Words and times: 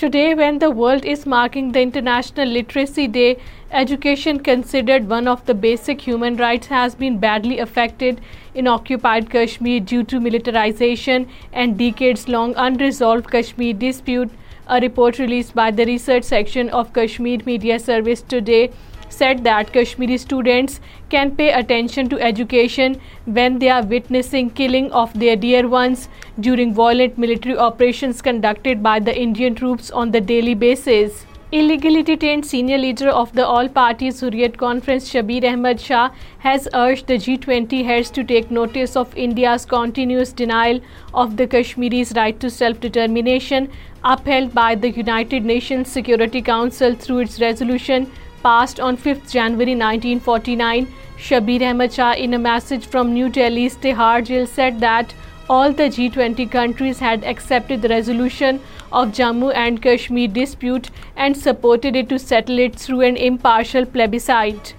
Today, 0.00 0.32
when 0.32 0.58
the 0.60 0.70
world 0.70 1.04
is 1.04 1.26
marking 1.26 1.72
the 1.72 1.80
International 1.80 2.46
Literacy 2.46 3.08
Day, 3.08 3.38
education, 3.72 4.38
considered 4.38 5.08
one 5.10 5.26
of 5.26 5.44
the 5.44 5.54
basic 5.54 6.00
human 6.00 6.36
rights, 6.36 6.68
has 6.68 6.94
been 6.94 7.18
badly 7.18 7.58
affected 7.58 8.20
in 8.54 8.68
occupied 8.68 9.28
Kashmir 9.28 9.80
due 9.80 10.04
to 10.04 10.20
militarization 10.20 11.26
and 11.52 11.76
decades-long 11.76 12.54
unresolved 12.56 13.28
Kashmir 13.32 13.72
dispute. 13.72 14.30
A 14.68 14.80
report 14.80 15.18
released 15.18 15.54
by 15.56 15.70
the 15.72 15.86
research 15.90 16.22
section 16.30 16.68
of 16.68 16.94
Kashmir 16.94 17.50
Media 17.52 17.80
Service 17.88 18.22
today 18.36 18.68
said 19.10 19.44
that 19.44 19.72
Kashmiri 19.72 20.18
students 20.18 20.80
can 21.10 21.34
pay 21.36 21.52
attention 21.60 22.08
to 22.10 22.20
education 22.30 23.00
when 23.38 23.58
they 23.58 23.70
are 23.76 23.84
witnessing 23.84 24.50
killing 24.50 24.90
of 24.90 25.14
their 25.18 25.36
dear 25.36 25.66
ones 25.68 26.08
during 26.40 26.74
violent 26.74 27.16
military 27.16 27.56
operations 27.56 28.20
conducted 28.20 28.82
by 28.82 28.98
the 28.98 29.16
Indian 29.22 29.54
troops 29.54 29.90
on 29.90 30.12
the 30.12 30.20
daily 30.20 30.54
basis. 30.54 31.24
Illegally 31.50 32.02
detained 32.02 32.44
senior 32.44 32.76
leader 32.76 33.08
of 33.08 33.32
the 33.32 33.46
all-party 33.54 34.08
Hurriyat 34.08 34.58
Conference, 34.58 35.10
Shabir 35.10 35.50
Ahmed 35.50 35.80
Shah, 35.80 36.10
has 36.40 36.68
urged 36.74 37.06
the 37.06 37.14
G20 37.14 37.82
heads 37.86 38.10
to 38.10 38.22
take 38.22 38.50
notice 38.50 38.96
of 38.96 39.16
India's 39.16 39.64
continuous 39.64 40.30
denial 40.30 40.80
of 41.14 41.38
the 41.38 41.46
Kashmiris' 41.46 42.12
right 42.16 42.38
to 42.40 42.50
self-determination, 42.50 43.70
upheld 44.04 44.52
by 44.52 44.74
the 44.74 44.90
United 44.90 45.42
Nations 45.42 45.90
Security 45.90 46.42
Council 46.50 46.94
through 46.94 47.20
its 47.28 47.40
resolution 47.40 48.10
passed 48.42 48.80
on 48.80 48.96
5th 48.96 49.36
January 49.38 49.76
1949. 49.82 50.88
Shabir 51.26 51.68
Ahmed 51.68 51.94
Shah, 51.98 52.12
in 52.12 52.34
a 52.34 52.38
message 52.38 52.86
from 52.86 53.12
New 53.14 53.28
Delhi's 53.28 53.76
Tihar 53.86 54.24
jail, 54.28 54.46
said 54.46 54.80
that 54.80 55.14
all 55.48 55.72
the 55.72 55.88
G20 55.98 56.50
countries 56.56 56.98
had 57.08 57.24
accepted 57.24 57.82
the 57.82 57.92
resolution 57.94 58.60
of 58.92 59.14
Jammu 59.20 59.52
and 59.66 59.82
Kashmir 59.82 60.34
dispute 60.40 60.90
and 61.16 61.44
supported 61.44 62.02
it 62.04 62.10
to 62.10 62.18
settle 62.30 62.66
it 62.70 62.82
through 62.84 63.00
an 63.12 63.24
impartial 63.30 63.94
plebiscite. 63.96 64.74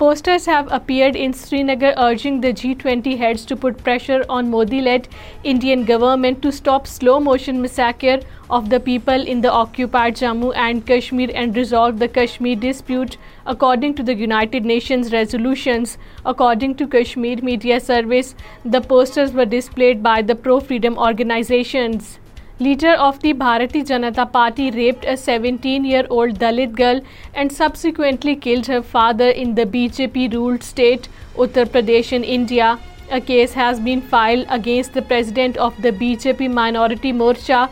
Posters 0.00 0.46
have 0.46 0.68
appeared 0.72 1.14
in 1.14 1.34
Srinagar 1.38 1.92
urging 1.98 2.40
the 2.40 2.54
G20 2.58 3.18
heads 3.18 3.44
to 3.44 3.54
put 3.54 3.82
pressure 3.84 4.24
on 4.30 4.48
Modi-led 4.48 5.08
Indian 5.44 5.84
government 5.90 6.40
to 6.40 6.50
stop 6.50 6.86
slow-motion 6.86 7.60
massacre 7.60 8.20
of 8.48 8.70
the 8.70 8.80
people 8.80 9.26
in 9.32 9.42
the 9.42 9.50
occupied 9.50 10.16
Jammu 10.16 10.54
and 10.56 10.86
Kashmir 10.92 11.34
and 11.34 11.54
resolve 11.54 11.98
the 11.98 12.08
Kashmir 12.08 12.56
dispute 12.56 13.18
according 13.54 13.94
to 14.00 14.02
the 14.02 14.14
United 14.14 14.70
Nations 14.72 15.12
resolutions. 15.16 15.98
According 16.24 16.76
to 16.78 16.88
Kashmir 16.96 17.44
Media 17.50 17.78
Service, 17.92 18.34
the 18.64 18.80
posters 18.80 19.34
were 19.34 19.48
displayed 19.58 20.02
by 20.02 20.22
the 20.22 20.40
pro-freedom 20.46 20.96
organizations. 21.10 22.18
Leader 22.64 22.94
of 23.00 23.22
the 23.22 23.32
Bharatiya 23.32 23.82
Janata 23.86 24.24
Party 24.32 24.70
raped 24.72 25.04
a 25.08 25.14
seventeen 25.18 25.84
year 25.90 26.04
old 26.10 26.40
Dalit 26.40 26.78
girl 26.78 26.98
and 27.32 27.52
subsequently 27.56 28.34
killed 28.42 28.68
her 28.68 28.78
father 28.90 29.30
in 29.34 29.56
the 29.56 29.62
B 29.72 29.86
J 29.96 30.06
P 30.12 30.26
ruled 30.34 30.56
state 30.60 31.06
Uttar 31.42 31.64
Pradesh 31.72 32.12
India 32.26 32.74
a 33.12 33.20
case 33.26 33.56
has 33.56 33.80
been 33.84 33.94
filed 34.10 34.42
against 34.58 34.94
the 34.94 35.00
president 35.08 35.58
of 35.68 35.82
the 35.84 35.88
B 35.98 36.14
J 36.24 36.32
P 36.38 36.48
minority 36.60 37.12
Morcha 37.22 37.64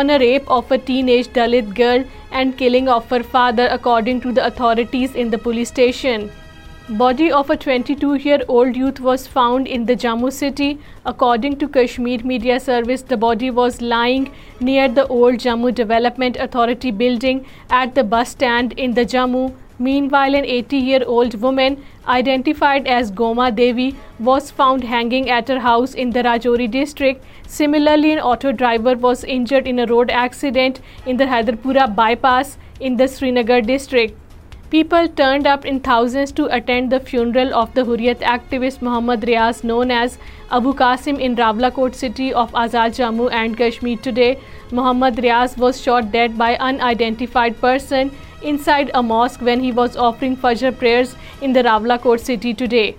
on 0.00 0.10
a 0.10 0.18
rape 0.26 0.52
of 0.52 0.72
a 0.72 0.76
teenage 1.08 1.34
Dalit 1.34 1.78
girl 1.78 2.02
and 2.30 2.58
killing 2.58 2.88
of 3.00 3.12
her 3.12 3.20
father 3.30 3.68
according 3.72 4.20
to 4.24 4.30
the 4.36 4.40
authorities 4.40 5.10
in 5.22 5.32
the 5.32 5.36
police 5.44 5.68
station 5.68 6.26
Body 6.88 7.32
of 7.32 7.48
a 7.48 7.56
22-year-old 7.56 8.76
youth 8.76 9.00
was 9.00 9.26
found 9.26 9.66
in 9.66 9.86
the 9.86 9.96
Jammu 9.96 10.30
city. 10.30 10.78
According 11.06 11.56
to 11.60 11.66
Kashmir 11.66 12.20
Media 12.22 12.60
Service, 12.60 13.00
the 13.00 13.16
body 13.16 13.50
was 13.50 13.80
lying 13.80 14.30
near 14.60 14.86
the 14.86 15.06
old 15.06 15.36
Jammu 15.36 15.74
Development 15.74 16.36
Authority 16.36 16.90
building 16.90 17.46
at 17.70 17.94
the 17.94 18.04
bus 18.04 18.32
stand 18.32 18.74
in 18.76 18.92
the 18.92 19.06
Jammu. 19.06 19.54
Meanwhile, 19.78 20.34
an 20.34 20.44
80-year-old 20.44 21.40
woman 21.40 21.82
identified 22.06 22.86
as 22.86 23.10
Goma 23.10 23.48
Devi 23.62 23.96
was 24.18 24.50
found 24.50 24.84
hanging 24.84 25.30
at 25.30 25.48
her 25.48 25.60
house 25.60 25.94
in 25.94 26.10
the 26.10 26.22
Rajouri 26.22 26.70
district. 26.70 27.24
Similarly, 27.46 28.12
an 28.12 28.20
auto 28.20 28.52
driver 28.52 28.94
was 28.94 29.24
injured 29.24 29.66
in 29.66 29.78
a 29.78 29.86
road 29.86 30.10
accident 30.10 30.82
in 31.06 31.16
the 31.16 31.24
Haidarpura 31.24 31.94
bypass 31.96 32.58
in 32.78 32.98
the 32.98 33.08
Srinagar 33.08 33.62
district. 33.62 34.12
People 34.74 35.06
turned 35.16 35.46
up 35.46 35.66
in 35.70 35.78
thousands 35.84 36.32
to 36.34 36.44
attend 36.52 36.90
the 36.90 36.96
funeral 37.06 37.50
of 37.56 37.68
the 37.74 37.82
Hurriyat 37.86 38.22
activist 38.30 38.82
Mohammad 38.82 39.24
Riyaz 39.28 39.60
known 39.70 39.90
as 39.98 40.16
Abu 40.58 40.72
Qasim 40.76 41.16
in 41.24 41.34
Rawalakot 41.74 41.94
city 41.96 42.30
of 42.42 42.56
Azad 42.64 42.96
Jammu 42.96 43.28
and 43.40 43.58
Kashmir 43.58 44.02
today 44.04 44.32
Mohammad 44.72 45.18
Riyaz 45.22 45.54
was 45.58 45.80
shot 45.84 46.10
dead 46.12 46.32
by 46.36 46.56
an 46.58 46.80
unidentified 46.88 47.52
person 47.60 48.08
inside 48.64 48.90
a 48.94 49.00
mosque 49.12 49.42
when 49.46 49.60
he 49.64 49.70
was 49.76 49.96
offering 50.08 50.34
for 50.40 50.70
prayers 50.78 51.14
in 51.40 51.54
the 51.54 51.62
Rawalakot 51.62 52.20
city 52.20 52.52
today 52.58 52.90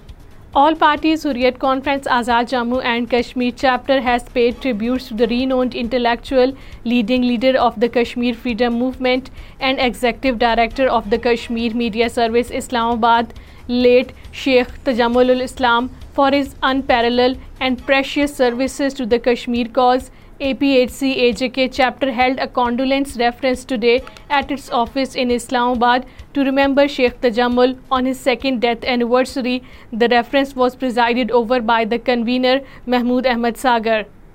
All 0.59 0.75
parties 0.81 1.23
Hurriyat 1.27 1.57
Conference 1.59 2.05
Azad 2.17 2.49
Jammu 2.49 2.77
and 2.91 3.09
Kashmir 3.13 3.55
chapter 3.61 3.97
has 4.05 4.29
paid 4.35 4.61
tributes 4.65 5.07
to 5.07 5.15
the 5.21 5.27
renowned 5.31 5.75
intellectual, 5.81 6.53
leading 6.85 7.25
leader 7.27 7.51
of 7.65 7.81
the 7.85 7.89
Kashmir 7.97 8.37
Freedom 8.43 8.77
Movement 8.83 9.29
and 9.59 9.83
Executive 9.87 10.39
Director 10.39 10.87
of 10.87 11.09
the 11.09 11.19
Kashmir 11.27 11.73
Media 11.83 12.09
Service 12.09 12.55
Islamabad, 12.61 13.33
late 13.67 14.13
Sheikh 14.31 14.71
Tajamulul 14.85 15.43
Islam, 15.49 15.91
for 16.13 16.31
his 16.31 16.55
unparalleled 16.63 17.37
and 17.59 17.85
precious 17.85 18.37
services 18.43 18.93
to 18.93 19.05
the 19.05 19.25
Kashmir 19.27 19.75
cause 19.79 20.11
APHC-AJK 20.41 21.69
chapter 21.71 22.11
held 22.11 22.39
a 22.39 22.47
condolence 22.47 23.15
reference 23.15 23.63
today 23.63 24.01
at 24.29 24.51
its 24.51 24.69
office 24.69 25.15
in 25.15 25.31
Islamabad 25.31 26.05
to 26.33 26.43
remember 26.43 26.87
Sheikh 26.87 27.21
Tajammul 27.21 27.77
on 27.89 28.05
his 28.05 28.19
second 28.19 28.61
death 28.61 28.83
anniversary. 28.83 29.61
The 29.93 30.09
reference 30.09 30.53
was 30.55 30.75
presided 30.75 31.31
over 31.31 31.61
by 31.61 31.85
the 31.85 31.99
convener 31.99 32.59
Mahmood 32.85 33.25
Ahmad 33.25 33.65
Sagar. 33.65 34.03